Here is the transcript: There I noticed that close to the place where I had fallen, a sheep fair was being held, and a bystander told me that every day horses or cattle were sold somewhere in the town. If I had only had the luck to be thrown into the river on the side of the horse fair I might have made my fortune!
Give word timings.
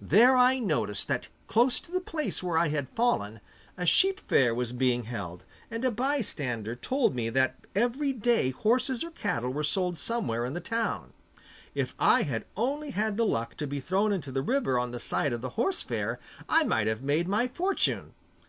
There 0.00 0.36
I 0.36 0.60
noticed 0.60 1.08
that 1.08 1.26
close 1.48 1.80
to 1.80 1.90
the 1.90 2.00
place 2.00 2.40
where 2.40 2.56
I 2.56 2.68
had 2.68 2.88
fallen, 2.90 3.40
a 3.76 3.84
sheep 3.84 4.20
fair 4.20 4.54
was 4.54 4.70
being 4.70 5.06
held, 5.06 5.42
and 5.72 5.84
a 5.84 5.90
bystander 5.90 6.76
told 6.76 7.16
me 7.16 7.30
that 7.30 7.56
every 7.74 8.12
day 8.12 8.50
horses 8.50 9.02
or 9.02 9.10
cattle 9.10 9.50
were 9.52 9.64
sold 9.64 9.98
somewhere 9.98 10.44
in 10.44 10.54
the 10.54 10.60
town. 10.60 11.12
If 11.74 11.96
I 11.98 12.22
had 12.22 12.44
only 12.56 12.90
had 12.90 13.16
the 13.16 13.26
luck 13.26 13.56
to 13.56 13.66
be 13.66 13.80
thrown 13.80 14.12
into 14.12 14.30
the 14.30 14.40
river 14.40 14.78
on 14.78 14.92
the 14.92 15.00
side 15.00 15.32
of 15.32 15.40
the 15.40 15.50
horse 15.58 15.82
fair 15.82 16.20
I 16.48 16.62
might 16.62 16.86
have 16.86 17.02
made 17.02 17.26
my 17.26 17.48
fortune! 17.48 18.14